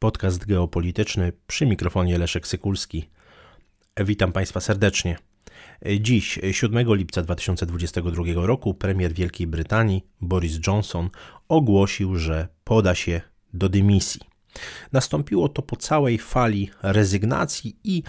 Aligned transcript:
podcast 0.00 0.46
geopolityczny 0.46 1.32
przy 1.46 1.66
mikrofonie 1.66 2.18
Leszek 2.18 2.46
Sykulski. 2.46 3.10
Witam 3.96 4.32
Państwa 4.32 4.60
serdecznie. 4.60 5.16
Dziś, 6.00 6.38
7 6.52 6.94
lipca 6.94 7.22
2022 7.22 8.46
roku, 8.46 8.74
premier 8.74 9.12
Wielkiej 9.12 9.46
Brytanii 9.46 10.06
Boris 10.20 10.58
Johnson 10.66 11.10
ogłosił, 11.48 12.16
że 12.16 12.48
poda 12.64 12.94
się 12.94 13.20
do 13.54 13.68
dymisji. 13.68 14.29
Nastąpiło 14.92 15.48
to 15.48 15.62
po 15.62 15.76
całej 15.76 16.18
fali 16.18 16.70
rezygnacji 16.82 17.76
i 17.84 18.02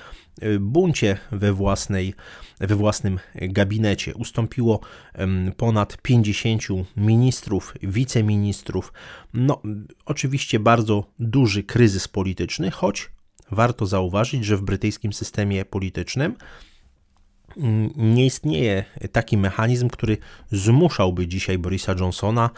y, 0.43 0.59
buncie 0.59 1.17
we, 1.31 1.53
własnej, 1.53 2.13
we 2.59 2.75
własnym 2.75 3.19
gabinecie. 3.35 4.15
Ustąpiło 4.15 4.79
ponad 5.57 5.97
50 6.01 6.63
ministrów, 6.97 7.73
wiceministrów. 7.83 8.93
No, 9.33 9.61
oczywiście 10.05 10.59
bardzo 10.59 11.05
duży 11.19 11.63
kryzys 11.63 12.07
polityczny, 12.07 12.71
choć 12.71 13.09
warto 13.51 13.85
zauważyć, 13.85 14.45
że 14.45 14.57
w 14.57 14.61
brytyjskim 14.61 15.13
systemie 15.13 15.65
politycznym 15.65 16.35
nie 17.95 18.25
istnieje 18.25 18.83
taki 19.11 19.37
mechanizm, 19.37 19.89
który 19.89 20.17
zmuszałby 20.51 21.27
dzisiaj 21.27 21.57
Borisa 21.57 21.95
Johnsona 21.99 22.49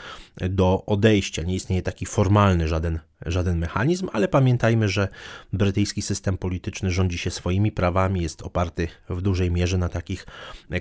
do 0.49 0.83
odejścia. 0.85 1.43
Nie 1.43 1.55
istnieje 1.55 1.81
taki 1.81 2.05
formalny 2.05 2.67
żaden, 2.67 2.99
żaden 3.25 3.57
mechanizm, 3.57 4.09
ale 4.13 4.27
pamiętajmy, 4.27 4.89
że 4.89 5.07
brytyjski 5.53 6.02
system 6.02 6.38
polityczny 6.38 6.91
rządzi 6.91 7.17
się 7.17 7.31
swoimi 7.31 7.71
prawami, 7.71 8.21
jest 8.21 8.41
oparty 8.41 8.88
w 9.09 9.21
dużej 9.21 9.52
mierze 9.52 9.77
na 9.77 9.89
takich 9.89 10.25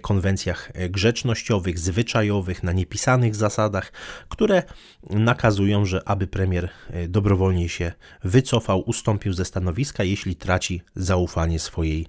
konwencjach 0.02 0.73
grzecznościowych, 0.91 1.79
zwyczajowych, 1.79 2.63
na 2.63 2.73
niepisanych 2.73 3.37
zasadach, 3.37 3.93
które 4.29 4.63
nakazują, 5.10 5.85
że 5.85 6.09
aby 6.09 6.27
premier 6.27 6.68
dobrowolnie 7.09 7.68
się 7.68 7.93
wycofał, 8.24 8.80
ustąpił 8.80 9.33
ze 9.33 9.45
stanowiska, 9.45 10.05
jeśli 10.05 10.37
traci 10.37 10.83
zaufanie 10.95 11.59
swojej, 11.59 12.07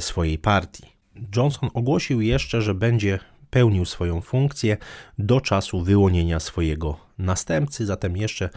swojej 0.00 0.38
partii. 0.38 0.99
Johnson 1.36 1.70
ogłosił 1.74 2.20
jeszcze, 2.20 2.62
że 2.62 2.74
będzie 2.74 3.18
pełnił 3.50 3.84
swoją 3.84 4.20
funkcję 4.20 4.76
do 5.18 5.40
czasu 5.40 5.80
wyłonienia 5.80 6.40
swojego 6.40 6.96
następcy, 7.18 7.86
zatem 7.86 8.16
jeszcze 8.16 8.50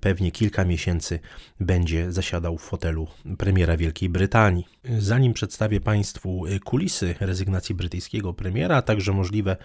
pewnie 0.00 0.30
kilka 0.30 0.64
miesięcy 0.64 1.20
będzie 1.60 2.12
zasiadał 2.12 2.58
w 2.58 2.62
fotelu 2.62 3.06
premiera 3.38 3.76
Wielkiej 3.76 4.08
Brytanii. 4.08 4.66
Zanim 4.98 5.32
przedstawię 5.32 5.80
Państwu 5.80 6.44
kulisy 6.64 7.14
rezygnacji 7.20 7.74
brytyjskiego 7.74 8.34
premiera, 8.34 8.76
a 8.76 8.82
także 8.82 9.12
możliwe 9.12 9.56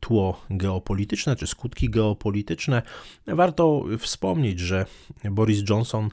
tło 0.00 0.44
geopolityczne 0.50 1.36
czy 1.36 1.46
skutki 1.46 1.90
geopolityczne, 1.90 2.82
warto 3.26 3.84
wspomnieć, 3.98 4.60
że 4.60 4.86
Boris 5.24 5.62
Johnson 5.70 6.08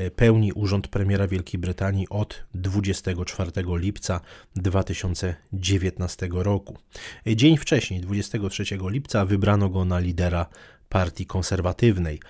y, 0.00 0.10
pełni 0.10 0.52
urząd 0.52 0.88
premiera 0.88 1.28
Wielkiej 1.28 1.60
Brytanii 1.60 2.08
od 2.08 2.44
24 2.54 3.50
lipca 3.66 4.20
2019 4.56 6.28
roku. 6.32 6.78
Dzień 7.26 7.56
wcześniej, 7.56 8.00
23 8.00 8.64
lipca, 8.90 9.24
wybrano 9.24 9.68
go 9.68 9.84
na 9.84 9.98
lidera 9.98 10.46
Partii 10.88 11.26
Konserwatywnej. 11.26 12.20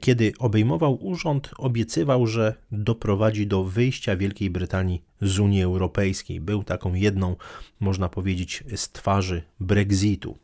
Kiedy 0.00 0.32
obejmował 0.38 1.06
urząd, 1.06 1.50
obiecywał, 1.58 2.26
że 2.26 2.54
doprowadzi 2.72 3.46
do 3.46 3.64
wyjścia 3.64 4.16
Wielkiej 4.16 4.50
Brytanii 4.50 5.02
z 5.20 5.38
Unii 5.38 5.62
Europejskiej. 5.62 6.40
Był 6.40 6.64
taką 6.64 6.94
jedną, 6.94 7.36
można 7.80 8.08
powiedzieć, 8.08 8.64
z 8.76 8.92
twarzy 8.92 9.42
Brexitu. 9.60 10.38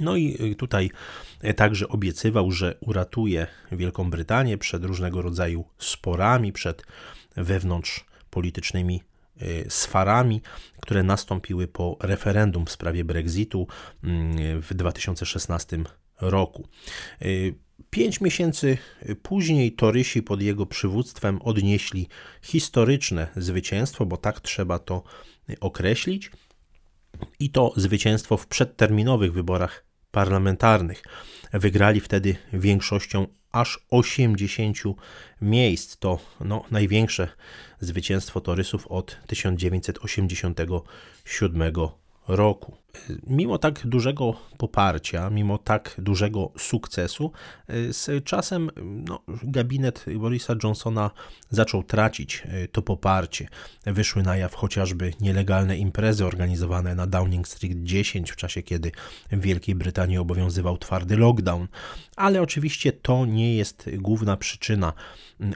No 0.00 0.16
i 0.16 0.56
tutaj 0.56 0.90
także 1.56 1.88
obiecywał, 1.88 2.50
że 2.50 2.74
uratuje 2.80 3.46
Wielką 3.72 4.10
Brytanię 4.10 4.58
przed 4.58 4.84
różnego 4.84 5.22
rodzaju 5.22 5.64
sporami, 5.78 6.52
przed 6.52 6.82
wewnątrz 7.36 8.04
politycznymi 8.30 9.02
y, 9.42 9.66
sfarami, 9.68 10.40
które 10.80 11.02
nastąpiły 11.02 11.68
po 11.68 11.96
referendum 12.00 12.66
w 12.66 12.70
sprawie 12.70 13.04
Brexitu 13.04 13.66
mm, 14.04 14.62
w 14.62 14.74
2016 14.74 15.78
roku. 16.20 16.68
Y, 17.22 17.54
pięć 17.90 18.20
miesięcy 18.20 18.78
później 19.22 19.72
Torysi 19.72 20.22
pod 20.22 20.42
jego 20.42 20.66
przywództwem 20.66 21.42
odnieśli 21.42 22.08
historyczne 22.42 23.28
zwycięstwo, 23.36 24.06
bo 24.06 24.16
tak 24.16 24.40
trzeba 24.40 24.78
to 24.78 25.02
określić, 25.60 26.30
i 27.38 27.50
to 27.50 27.72
zwycięstwo 27.76 28.36
w 28.36 28.46
przedterminowych 28.46 29.32
wyborach 29.32 29.84
parlamentarnych. 30.10 31.02
Wygrali 31.52 32.00
wtedy 32.00 32.36
większością 32.52 33.26
aż 33.52 33.86
80 33.90 34.78
miejsc. 35.42 35.96
To 35.96 36.18
no, 36.40 36.64
największe 36.70 37.28
zwycięstwo 37.80 38.40
Torysów 38.40 38.86
od 38.86 39.16
1987 39.26 41.74
roku. 41.74 42.05
Mimo 43.26 43.58
tak 43.58 43.86
dużego 43.86 44.36
poparcia, 44.56 45.30
mimo 45.30 45.58
tak 45.58 45.94
dużego 45.98 46.52
sukcesu, 46.58 47.32
z 47.68 48.24
czasem 48.24 48.70
no, 48.82 49.20
gabinet 49.42 50.04
Borisa 50.18 50.54
Johnsona 50.64 51.10
zaczął 51.50 51.82
tracić 51.82 52.42
e, 52.44 52.68
to 52.68 52.82
poparcie. 52.82 53.48
Wyszły 53.86 54.22
na 54.22 54.36
jaw 54.36 54.54
chociażby 54.54 55.12
nielegalne 55.20 55.78
imprezy 55.78 56.26
organizowane 56.26 56.94
na 56.94 57.06
Downing 57.06 57.48
Street 57.48 57.82
10 57.82 58.32
w 58.32 58.36
czasie, 58.36 58.62
kiedy 58.62 58.92
w 59.32 59.40
Wielkiej 59.40 59.74
Brytanii 59.74 60.18
obowiązywał 60.18 60.78
twardy 60.78 61.16
lockdown. 61.16 61.68
Ale 62.16 62.42
oczywiście 62.42 62.92
to 62.92 63.26
nie 63.26 63.56
jest 63.56 63.90
główna 63.98 64.36
przyczyna 64.36 64.92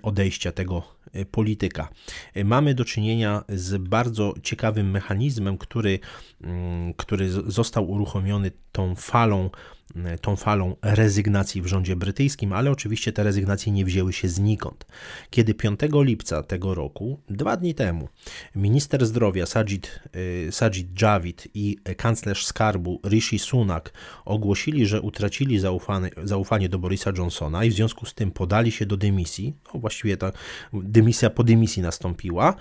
odejścia 0.02 0.52
tego 0.52 0.99
polityka. 1.30 1.88
E, 2.34 2.44
mamy 2.44 2.74
do 2.74 2.84
czynienia 2.84 3.44
z 3.48 3.82
bardzo 3.82 4.34
ciekawym 4.42 4.90
mechanizmem, 4.90 5.58
który, 5.58 5.98
mm, 6.40 6.94
który 6.94 7.30
został 7.30 7.90
uruchomiony 7.90 8.50
tą 8.72 8.94
falą 8.94 9.50
E, 9.50 9.79
tą 10.20 10.36
falą 10.36 10.76
rezygnacji 10.82 11.62
w 11.62 11.66
rządzie 11.66 11.96
brytyjskim, 11.96 12.52
ale 12.52 12.70
oczywiście 12.70 13.12
te 13.12 13.22
rezygnacje 13.22 13.72
nie 13.72 13.84
wzięły 13.84 14.12
się 14.12 14.28
znikąd. 14.28 14.86
Kiedy 15.30 15.54
5 15.54 15.80
lipca 15.92 16.42
tego 16.42 16.74
roku, 16.74 17.20
dwa 17.28 17.56
dni 17.56 17.74
temu, 17.74 18.08
minister 18.54 19.06
zdrowia 19.06 19.46
Sajid, 19.46 20.00
e, 20.48 20.52
Sajid 20.52 21.02
Javid 21.02 21.48
i 21.54 21.78
kanclerz 21.96 22.46
skarbu 22.46 23.00
Rishi 23.04 23.38
Sunak 23.38 23.92
ogłosili, 24.24 24.86
że 24.86 25.00
utracili 25.00 25.58
zaufanie, 25.58 26.10
zaufanie 26.24 26.68
do 26.68 26.78
Borisa 26.78 27.12
Johnsona 27.18 27.64
i 27.64 27.70
w 27.70 27.74
związku 27.74 28.06
z 28.06 28.14
tym 28.14 28.30
podali 28.30 28.72
się 28.72 28.86
do 28.86 28.96
dymisji, 28.96 29.54
no 29.74 29.80
właściwie 29.80 30.16
ta 30.16 30.32
dymisja 30.72 31.30
po 31.30 31.44
dymisji 31.44 31.82
nastąpiła, 31.82 32.54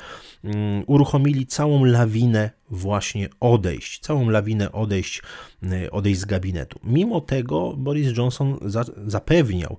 um, 0.43 0.83
uruchomili 0.87 1.47
całą 1.47 1.83
lawinę 1.85 2.58
właśnie 2.71 3.29
odejść, 3.39 3.99
całą 3.99 4.29
lawinę 4.29 4.71
odejść, 4.71 5.21
y, 5.63 5.91
odejść 5.91 6.19
z 6.19 6.25
gabinetu. 6.25 6.79
Mimo 6.83 7.21
tego 7.21 7.73
Boris 7.77 8.17
Johnson 8.17 8.57
za, 8.61 8.85
zapewniał 9.05 9.77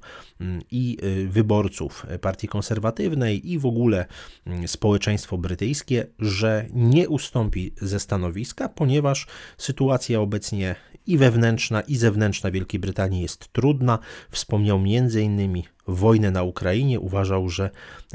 i 0.70 0.98
y, 1.02 1.28
wyborców 1.28 2.06
Partii 2.20 2.48
Konserwatywnej, 2.48 3.50
i 3.50 3.58
w 3.58 3.66
ogóle 3.66 4.06
mm, 4.46 4.68
społeczeństwo 4.68 5.38
brytyjskie, 5.38 6.06
że 6.18 6.66
nie 6.72 7.08
ustąpi 7.08 7.72
ze 7.80 8.00
stanowiska, 8.00 8.68
ponieważ 8.68 9.26
sytuacja 9.58 10.20
obecnie 10.20 10.74
i 11.06 11.18
wewnętrzna, 11.18 11.80
i 11.80 11.96
zewnętrzna 11.96 12.50
Wielkiej 12.50 12.80
Brytanii 12.80 13.22
jest 13.22 13.52
trudna. 13.52 13.98
Wspomniał 14.30 14.76
m.in. 14.76 15.62
wojnę 15.86 16.30
na 16.30 16.42
Ukrainie. 16.42 17.00
Uważał, 17.00 17.48
że 17.48 17.70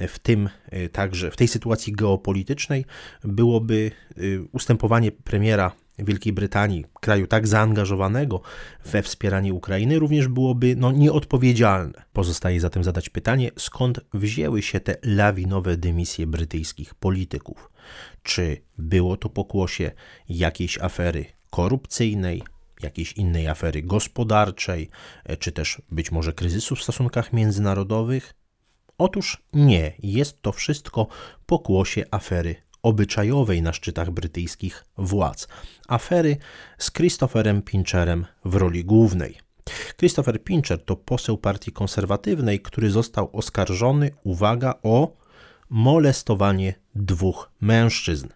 w 0.08 0.20
tym 0.20 0.50
y, 0.74 0.90
także, 0.90 1.32
w 1.32 1.36
tej 1.36 1.48
sytuacji 1.48 1.94
geopolitycznej 1.94 2.86
byłoby 3.24 3.92
y, 4.18 4.42
ustępowanie 4.52 5.12
premiera 5.12 5.72
Wielkiej 5.98 6.34
Brytanii, 6.34 6.86
kraju 7.02 7.28
tak 7.28 7.48
zaangażowanego 7.48 8.42
we 8.86 9.02
wspieranie 9.02 9.54
Ukrainy, 9.54 10.00
również 10.00 10.28
byłoby 10.28 10.76
no, 10.78 10.92
nieodpowiedzialne. 10.92 12.06
Pozostaje 12.14 12.60
zatem 12.60 12.84
zadać 12.84 13.10
pytanie, 13.10 13.52
skąd 13.58 14.00
wzięły 14.14 14.62
się 14.62 14.80
te 14.80 14.96
lawinowe 15.04 15.78
dymisje 15.78 16.28
brytyjskich 16.28 16.96
polityków? 16.96 17.72
Czy 18.24 18.62
było 18.78 19.18
to 19.18 19.30
pokłosie 19.30 19.92
jakiejś 20.30 20.78
afery 20.78 21.26
korupcyjnej, 21.50 22.44
jakiejś 22.82 23.14
innej 23.14 23.48
afery 23.48 23.82
gospodarczej, 23.82 24.90
czy 25.40 25.52
też 25.52 25.82
być 25.92 26.12
może 26.12 26.34
kryzysu 26.34 26.76
w 26.76 26.84
stosunkach 26.84 27.34
międzynarodowych? 27.34 28.34
Otóż 28.98 29.44
nie, 29.54 29.94
jest 30.00 30.42
to 30.42 30.52
wszystko 30.52 31.08
pokłosie 31.46 32.04
afery 32.12 32.56
obyczajowej 32.86 33.62
na 33.62 33.74
szczytach 33.74 34.12
brytyjskich 34.12 34.86
władz. 34.98 35.48
Afery 35.88 36.38
z 36.78 36.92
Christopherem 36.92 37.62
Pincherem 37.62 38.26
w 38.46 38.56
roli 38.56 38.86
głównej. 38.86 39.38
Christopher 39.98 40.44
Pincher 40.44 40.86
to 40.86 40.96
poseł 40.96 41.38
partii 41.38 41.72
konserwatywnej, 41.72 42.60
który 42.60 42.92
został 42.92 43.30
oskarżony, 43.34 44.12
uwaga, 44.24 44.74
o 44.84 45.18
molestowanie 45.70 46.74
dwóch 46.96 47.52
mężczyzn. 47.62 48.28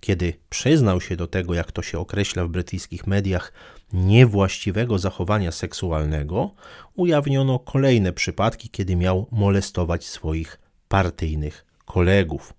Kiedy 0.00 0.34
przyznał 0.50 1.00
się 1.00 1.16
do 1.16 1.26
tego, 1.26 1.54
jak 1.54 1.72
to 1.72 1.82
się 1.82 1.98
określa 1.98 2.44
w 2.44 2.48
brytyjskich 2.48 3.06
mediach, 3.06 3.52
niewłaściwego 3.92 4.98
zachowania 4.98 5.52
seksualnego, 5.52 6.54
ujawniono 6.94 7.58
kolejne 7.58 8.12
przypadki, 8.12 8.68
kiedy 8.68 8.96
miał 8.96 9.26
molestować 9.30 10.06
swoich 10.06 10.60
partyjnych 10.88 11.64
kolegów. 11.84 12.54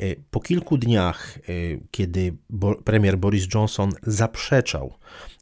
E, 0.00 0.16
po 0.30 0.40
kilku 0.40 0.78
dniach, 0.78 1.38
e, 1.38 1.40
kiedy 1.90 2.36
premier 2.84 3.18
Boris 3.18 3.46
Johnson 3.54 3.92
zaprzeczał, 4.02 4.94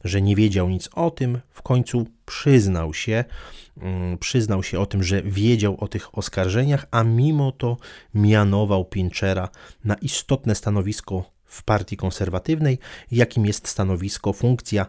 że 0.03 0.21
nie 0.21 0.35
wiedział 0.35 0.69
nic 0.69 0.89
o 0.95 1.11
tym, 1.11 1.39
w 1.49 1.61
końcu 1.61 2.07
przyznał 2.25 2.93
się, 2.93 3.23
mm, 3.81 4.17
przyznał 4.17 4.63
się 4.63 4.79
o 4.79 4.85
tym, 4.85 5.03
że 5.03 5.21
wiedział 5.21 5.77
o 5.79 5.87
tych 5.87 6.17
oskarżeniach, 6.17 6.85
a 6.91 7.03
mimo 7.03 7.51
to 7.51 7.77
mianował 8.13 8.85
Pinchera 8.85 9.49
na 9.83 9.95
istotne 9.95 10.55
stanowisko 10.55 11.31
w 11.45 11.63
partii 11.63 11.97
konserwatywnej, 11.97 12.79
jakim 13.11 13.45
jest 13.45 13.67
stanowisko, 13.67 14.33
funkcja 14.33 14.85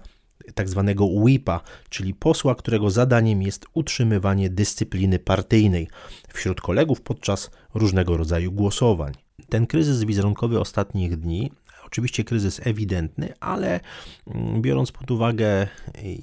tak 0.54 0.68
zwanego 0.68 1.04
whipa, 1.04 1.60
czyli 1.88 2.14
posła, 2.14 2.54
którego 2.54 2.90
zadaniem 2.90 3.42
jest 3.42 3.66
utrzymywanie 3.74 4.50
dyscypliny 4.50 5.18
partyjnej 5.18 5.88
wśród 6.34 6.60
kolegów 6.60 7.00
podczas 7.00 7.50
różnego 7.74 8.16
rodzaju 8.16 8.52
głosowań. 8.52 9.12
Ten 9.48 9.66
kryzys 9.66 10.04
wizerunkowy 10.04 10.60
ostatnich 10.60 11.16
dni 11.16 11.50
oczywiście 11.86 12.24
kryzys 12.24 12.60
ewidentny, 12.64 13.32
ale 13.40 13.80
mm, 14.26 14.62
biorąc 14.62 14.92
pod 14.92 15.10
uwagę 15.10 15.66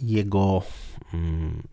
jego 0.02 0.64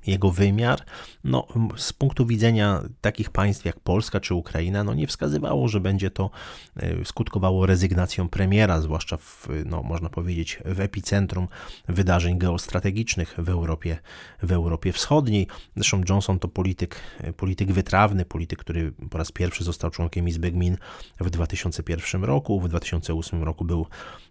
jego 0.07 0.31
wymiar, 0.31 0.85
no, 1.25 1.47
z 1.77 1.93
punktu 1.93 2.27
widzenia 2.27 2.83
takich 3.01 3.31
państw 3.31 3.65
jak 3.65 3.81
Polska 3.81 4.21
czy 4.21 4.35
Ukraina, 4.35 4.85
no, 4.85 4.95
nie 4.95 5.07
wskazywało, 5.07 5.69
że 5.69 5.81
będzie 5.81 6.11
to 6.11 6.31
e, 6.77 7.05
skutkowało 7.05 7.67
rezygnacją 7.67 8.29
premiera, 8.29 8.81
zwłaszcza 8.81 9.17
w, 9.17 9.49
no, 9.65 9.83
można 9.83 10.09
powiedzieć, 10.09 10.59
w 10.65 10.81
epicentrum 10.81 11.49
wydarzeń 11.89 12.39
geostrategicznych 12.39 13.35
w 13.39 13.49
Europie, 13.49 13.99
w 14.43 14.53
Europie 14.53 14.93
Wschodniej. 14.93 15.47
Zresztą 15.77 16.03
Johnson 16.09 16.39
to 16.39 16.49
polityk, 16.49 17.01
e, 17.21 17.33
polityk 17.33 17.73
wytrawny, 17.73 18.25
polityk, 18.25 18.59
który 18.59 18.93
po 19.11 19.19
raz 19.19 19.33
pierwszy 19.33 19.65
został 19.65 19.91
członkiem 19.91 20.29
Izby 20.29 20.51
Gmin 20.51 20.77
w 21.21 21.31
2001 21.31 22.25
roku, 22.25 22.61
w 22.61 22.69
2008 22.69 23.43
roku 23.43 23.65
był, 23.65 23.87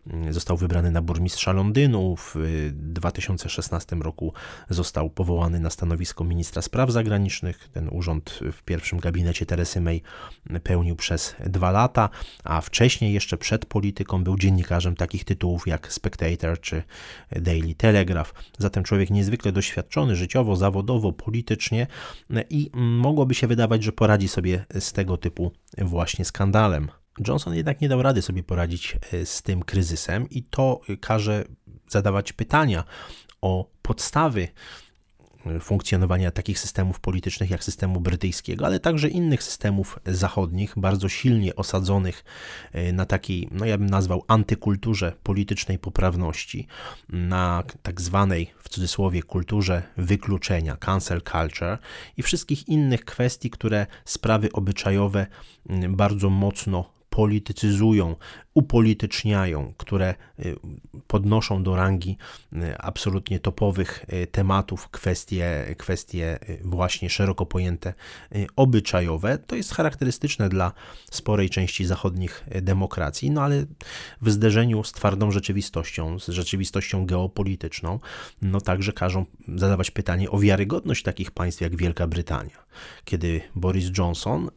mm, 0.07 0.33
został 0.33 0.57
wybrany 0.57 0.91
na 0.91 1.01
burmistrza 1.01 1.51
Londynu, 1.51 2.15
w 2.15 2.35
2016 2.73 4.01
roku 4.01 4.33
został 4.69 4.96
został 4.97 5.09
powołany 5.09 5.59
na 5.59 5.69
stanowisko 5.69 6.23
ministra 6.23 6.61
spraw 6.61 6.91
zagranicznych. 6.91 7.69
Ten 7.73 7.89
urząd 7.91 8.39
w 8.51 8.63
pierwszym 8.63 8.99
gabinecie 8.99 9.45
Teresy 9.45 9.81
May 9.81 10.01
pełnił 10.63 10.95
przez 10.95 11.35
dwa 11.45 11.71
lata, 11.71 12.09
a 12.43 12.61
wcześniej, 12.61 13.13
jeszcze 13.13 13.37
przed 13.37 13.65
polityką, 13.65 14.23
był 14.23 14.37
dziennikarzem 14.37 14.95
takich 14.95 15.25
tytułów 15.25 15.67
jak 15.67 15.93
Spectator 15.93 16.61
czy 16.61 16.83
Daily 17.31 17.75
Telegraph. 17.75 18.33
Zatem 18.57 18.83
człowiek 18.83 19.09
niezwykle 19.09 19.51
doświadczony 19.51 20.15
życiowo, 20.15 20.55
zawodowo, 20.55 21.13
politycznie 21.13 21.87
i 22.49 22.71
mogłoby 22.73 23.33
się 23.33 23.47
wydawać, 23.47 23.83
że 23.83 23.91
poradzi 23.91 24.27
sobie 24.27 24.65
z 24.79 24.93
tego 24.93 25.17
typu 25.17 25.51
właśnie 25.77 26.25
skandalem. 26.25 26.87
Johnson 27.27 27.55
jednak 27.55 27.81
nie 27.81 27.89
dał 27.89 28.01
rady 28.01 28.21
sobie 28.21 28.43
poradzić 28.43 28.97
e, 29.13 29.25
z 29.25 29.41
tym 29.41 29.63
kryzysem 29.63 30.29
i 30.29 30.43
to 30.43 30.81
każe 31.01 31.43
zadawać 31.87 32.33
pytania 32.33 32.83
o 33.41 33.69
podstawy 33.81 34.47
funkcjonowania 35.59 36.31
takich 36.31 36.59
systemów 36.59 36.99
politycznych 36.99 37.49
jak 37.49 37.63
systemu 37.63 38.01
brytyjskiego, 38.01 38.65
ale 38.65 38.79
także 38.79 39.07
innych 39.07 39.43
systemów 39.43 39.99
zachodnich, 40.05 40.73
bardzo 40.77 41.09
silnie 41.09 41.55
osadzonych 41.55 42.23
e, 42.71 42.93
na 42.93 43.05
takiej, 43.05 43.47
no 43.51 43.65
ja 43.65 43.77
bym 43.77 43.89
nazwał 43.89 44.23
antykulturze 44.27 45.13
politycznej 45.23 45.79
poprawności, 45.79 46.67
na 47.09 47.63
tak 47.83 48.01
zwanej 48.01 48.53
w 48.59 48.69
cudzysłowie 48.69 49.23
kulturze 49.23 49.83
wykluczenia, 49.97 50.77
cancel 50.77 51.21
culture 51.21 51.77
i 52.17 52.23
wszystkich 52.23 52.67
innych 52.67 53.05
kwestii, 53.05 53.49
które 53.49 53.87
sprawy 54.05 54.51
obyczajowe 54.51 55.27
bardzo 55.89 56.29
mocno 56.29 56.97
politycyzują, 57.09 58.15
upolityczniają, 58.57 59.73
które 59.77 60.15
y, 60.39 60.55
podnoszą 61.07 61.63
do 61.63 61.75
rangi 61.75 62.17
y, 62.53 62.77
absolutnie 62.77 63.39
topowych 63.39 64.05
y, 64.13 64.27
tematów 64.27 64.89
kwestie, 64.89 65.75
kwestie 65.77 66.39
właśnie 66.63 67.09
szeroko 67.09 67.45
pojęte 67.45 67.93
obyczajowe. 68.55 69.37
To 69.37 69.55
jest 69.55 69.73
charakterystyczne 69.73 70.49
dla 70.49 70.71
sporej 71.11 71.49
części 71.49 71.85
zachodnich 71.85 72.43
demokracji, 72.61 73.31
no 73.31 73.41
ale 73.41 73.65
w 74.21 74.31
zderzeniu 74.31 74.83
z 74.83 74.91
twardą 74.91 75.31
rzeczywistością, 75.31 76.19
z 76.19 76.27
rzeczywistością 76.27 77.05
geopolityczną, 77.05 77.99
no 78.41 78.61
także 78.61 78.93
każą 78.93 79.25
zadawać 79.55 79.91
pytanie 79.91 80.31
o 80.31 80.39
wiarygodność 80.39 81.03
takich 81.03 81.31
państw 81.31 81.61
jak 81.61 81.75
Wielka 81.75 82.07
Brytania. 82.07 82.67
Kiedy 83.05 83.41
Boris 83.55 83.97
Johnson 83.97 84.49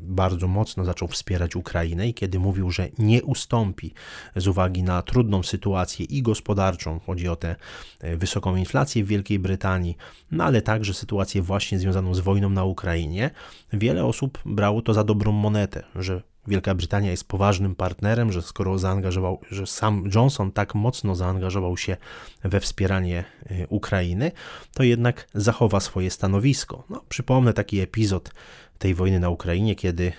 bardzo 0.00 0.48
mocno 0.48 0.84
zaczął 0.84 1.08
wspierać 1.08 1.56
Ukrainę 1.56 2.08
i 2.08 2.14
kiedy 2.14 2.38
mówił, 2.38 2.70
że 2.70 2.88
nie 2.98 3.22
ustąpi 3.28 3.94
z 4.36 4.46
uwagi 4.46 4.82
na 4.82 5.02
trudną 5.02 5.42
sytuację 5.42 6.06
i 6.06 6.22
gospodarczą, 6.22 7.00
chodzi 7.06 7.28
o 7.28 7.36
tę 7.36 7.56
e, 8.00 8.16
wysoką 8.16 8.56
inflację 8.56 9.04
w 9.04 9.06
Wielkiej 9.06 9.38
Brytanii, 9.38 9.96
no 10.30 10.44
ale 10.44 10.62
także 10.62 10.94
sytuację 10.94 11.42
właśnie 11.42 11.78
związaną 11.78 12.14
z 12.14 12.20
wojną 12.20 12.50
na 12.50 12.64
Ukrainie, 12.64 13.30
wiele 13.72 14.04
osób 14.04 14.38
brało 14.44 14.82
to 14.82 14.94
za 14.94 15.04
dobrą 15.04 15.32
monetę, 15.32 15.82
że 15.94 16.22
Wielka 16.48 16.74
Brytania 16.74 17.10
jest 17.10 17.28
poważnym 17.28 17.74
partnerem, 17.74 18.32
że 18.32 18.42
skoro 18.42 18.78
zaangażował, 18.78 19.40
że 19.50 19.66
sam 19.66 20.04
Johnson 20.14 20.52
tak 20.52 20.74
mocno 20.74 21.14
zaangażował 21.14 21.76
się 21.76 21.96
we 22.44 22.60
wspieranie 22.60 23.24
e, 23.46 23.66
Ukrainy, 23.66 24.32
to 24.74 24.82
jednak 24.82 25.28
zachowa 25.34 25.80
swoje 25.80 26.10
stanowisko. 26.10 26.84
No, 26.90 27.04
przypomnę 27.08 27.52
taki 27.52 27.80
epizod 27.80 28.30
tej 28.78 28.94
wojny 28.94 29.20
na 29.20 29.28
Ukrainie, 29.28 29.74
kiedy 29.74 30.12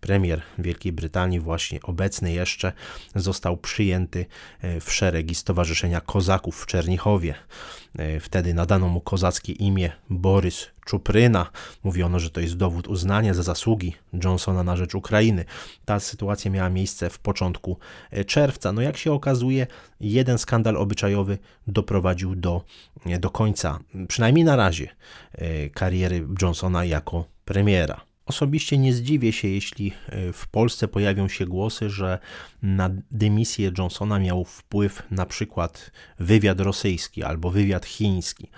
premier 0.00 0.42
Wielkiej 0.58 0.92
Brytanii, 0.92 1.40
właśnie 1.40 1.82
obecny 1.82 2.32
jeszcze, 2.32 2.72
został 3.14 3.56
przyjęty 3.56 4.26
e, 4.60 4.80
w 4.80 4.92
szeregi 4.92 5.34
Stowarzyszenia 5.34 6.00
Kozaków 6.00 6.62
w 6.62 6.66
Czernichowie. 6.66 7.34
E, 7.98 8.20
wtedy 8.20 8.54
nadano 8.54 8.88
mu 8.88 9.00
kozackie 9.00 9.52
imię 9.52 9.92
Borys 10.10 10.66
Czupryna. 10.84 11.50
Mówiono, 11.84 12.18
że 12.18 12.30
to 12.30 12.40
jest 12.40 12.56
dowód 12.56 12.88
uznania 12.88 13.34
za 13.34 13.42
zasługi 13.42 13.94
Johnsona 14.24 14.62
na 14.62 14.76
rzecz 14.76 14.94
Ukrainy. 14.94 15.44
Ta 15.84 16.00
sytuacja 16.00 16.50
miała 16.50 16.70
miejsce 16.70 17.10
w 17.10 17.18
początku 17.18 17.78
e, 18.10 18.24
czerwca. 18.24 18.72
No 18.72 18.82
jak 18.82 18.96
się 18.96 19.12
okazuje, 19.12 19.66
jeden 20.00 20.38
skandal 20.38 20.76
obyczajowy 20.76 21.38
doprowadził 21.66 22.34
do, 22.34 22.64
do 23.20 23.30
końca, 23.30 23.78
przynajmniej 24.08 24.44
na 24.44 24.56
razie, 24.56 24.88
kariery 25.74 26.26
Johnsona 26.42 26.84
jako 26.84 27.24
premiera. 27.44 28.09
Osobiście 28.30 28.78
nie 28.78 28.92
zdziwię 28.92 29.32
się, 29.32 29.48
jeśli 29.48 29.92
e, 30.08 30.32
w 30.32 30.48
Polsce 30.48 30.88
pojawią 30.88 31.28
się 31.28 31.46
głosy, 31.46 31.90
że 31.90 32.18
na 32.62 32.90
dymisję 33.10 33.72
Johnsona 33.78 34.18
miał 34.18 34.44
wpływ 34.44 35.02
na 35.10 35.26
przykład 35.26 35.90
wywiad 36.18 36.60
rosyjski 36.60 37.22
albo 37.22 37.50
wywiad 37.50 37.86
chiński. 37.86 38.48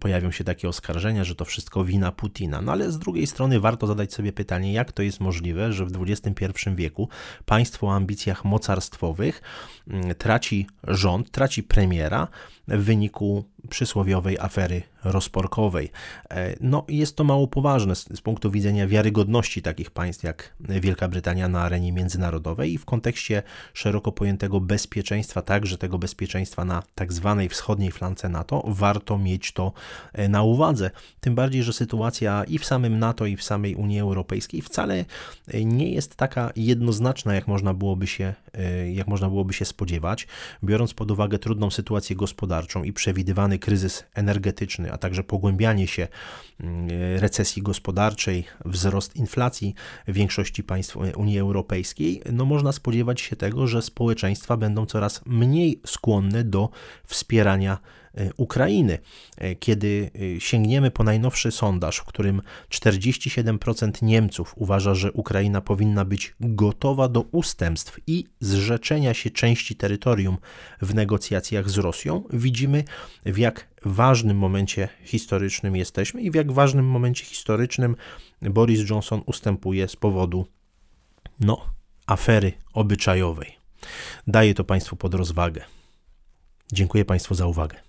Pojawią 0.00 0.30
się 0.30 0.44
takie 0.44 0.68
oskarżenia, 0.68 1.24
że 1.24 1.34
to 1.34 1.44
wszystko 1.44 1.84
wina 1.84 2.12
Putina. 2.12 2.62
No 2.62 2.72
ale 2.72 2.92
z 2.92 2.98
drugiej 2.98 3.26
strony 3.26 3.60
warto 3.60 3.86
zadać 3.86 4.14
sobie 4.14 4.32
pytanie, 4.32 4.72
jak 4.72 4.92
to 4.92 5.02
jest 5.02 5.20
możliwe, 5.20 5.72
że 5.72 5.86
w 5.86 6.02
XXI 6.02 6.46
wieku 6.74 7.08
państwo 7.44 7.86
o 7.86 7.94
ambicjach 7.94 8.44
mocarstwowych 8.44 9.42
mm, 9.88 10.14
traci 10.14 10.66
rząd, 10.84 11.30
traci 11.30 11.62
premiera 11.62 12.28
w 12.68 12.84
wyniku 12.84 13.44
przysłowiowej 13.68 14.38
afery 14.38 14.82
rozporkowej. 15.04 15.90
E, 16.30 16.56
no, 16.60 16.84
jest 16.88 17.16
to 17.16 17.24
mało 17.24 17.48
poważne 17.48 17.94
z, 17.94 18.04
z, 18.04 18.20
punktu 18.20 18.50
widzenia 18.50 18.86
wiarygodności 18.86 19.62
takich 19.62 19.90
państw 19.90 20.24
jak 20.24 20.54
Wielka 20.60 21.08
Brytania 21.08 21.48
na 21.48 21.62
arenie 21.62 21.92
międzynarodowej 21.92 22.72
i 22.72 22.78
w 22.78 22.84
kontekście 22.84 23.42
szeroko 23.74 24.12
pojętego 24.12 24.60
bezpieczeństwa, 24.60 25.42
także 25.42 25.78
tego 25.78 25.98
bezpieczeństwa 25.98 26.64
na 26.64 26.82
tak 26.94 27.12
zwanej 27.12 27.48
wschodniej 27.48 27.90
flance 27.90 28.28
NATO, 28.28 28.64
warto 28.66 29.18
mieć 29.18 29.52
to 29.52 29.72
na 30.28 30.42
uwadze. 30.42 30.90
Tym 31.20 31.34
bardziej, 31.34 31.62
że 31.62 31.72
sytuacja 31.72 32.44
i 32.44 32.58
w 32.58 32.64
samym 32.64 32.98
NATO, 32.98 33.26
i 33.26 33.36
w 33.36 33.42
samej 33.42 33.74
Unii 33.74 34.00
Europejskiej 34.00 34.62
wcale 34.62 35.04
e, 35.48 35.64
nie 35.64 35.92
jest 35.92 36.16
taka 36.16 36.50
jednoznaczna, 36.56 37.34
jak 37.34 37.48
można 37.48 37.74
byłoby 37.74 38.06
się, 38.06 38.34
jak 38.92 39.06
można 39.06 39.28
byłoby 39.28 39.52
się 39.52 39.64
spodziewać, 39.64 40.26
biorąc 40.64 40.94
pod 40.94 41.10
uwagę 41.10 41.38
trudną 41.38 41.70
sytuację 41.70 42.16
gospodarczą 42.16 42.82
i 42.82 42.92
przewidywany 42.92 43.58
kryzys 43.58 44.04
energetyczny, 44.14 44.92
a 44.92 44.98
także 44.98 45.24
pogłębianie 45.24 45.86
się 45.86 46.08
mm, 46.60 46.88
recesji 47.18 47.62
gospodarczej, 47.62 48.44
wzrost 48.64 49.16
inflacji 49.16 49.74
w 50.08 50.12
większości 50.12 50.62
państw 50.62 50.96
Unii 51.16 51.38
Europejskiej, 51.38 52.22
no 52.32 52.44
można 52.44 52.72
spodziewać 52.72 53.20
się 53.20 53.36
tego, 53.36 53.66
że 53.66 53.82
społeczeństwa 53.82 54.56
będą 54.56 54.86
coraz 54.86 55.20
mniej 55.26 55.80
skłonne 55.86 56.44
do 56.44 56.68
wspierania 57.04 57.78
Ukrainy. 58.36 58.98
Kiedy 59.60 60.10
sięgniemy 60.38 60.90
po 60.90 61.04
najnowszy 61.04 61.50
sondaż, 61.50 61.96
w 61.96 62.04
którym 62.04 62.42
47% 62.70 64.02
Niemców 64.02 64.54
uważa, 64.56 64.94
że 64.94 65.12
Ukraina 65.12 65.60
powinna 65.60 66.04
być 66.04 66.34
gotowa 66.40 67.08
do 67.08 67.20
ustępstw 67.20 68.00
i 68.06 68.24
zrzeczenia 68.40 69.14
się 69.14 69.30
części 69.30 69.76
terytorium 69.76 70.38
w 70.82 70.94
negocjacjach 70.94 71.70
z 71.70 71.78
Rosją, 71.78 72.24
widzimy 72.32 72.84
w 73.26 73.38
jak 73.38 73.68
ważnym 73.84 74.36
momencie 74.36 74.88
historycznym 75.04 75.76
jesteśmy 75.76 76.22
i 76.22 76.30
w 76.30 76.34
jak 76.34 76.52
ważnym 76.52 76.86
momencie 76.86 77.24
historycznym 77.24 77.96
Boris 78.42 78.90
Johnson 78.90 79.22
ustępuje 79.26 79.88
z 79.88 79.96
powodu 79.96 80.46
no, 81.40 81.66
afery 82.06 82.52
obyczajowej. 82.72 83.56
Daję 84.26 84.54
to 84.54 84.64
Państwu 84.64 84.96
pod 84.96 85.14
rozwagę. 85.14 85.64
Dziękuję 86.72 87.04
Państwu 87.04 87.34
za 87.34 87.46
uwagę. 87.46 87.84